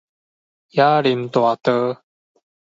[0.71, 1.95] 椰林大路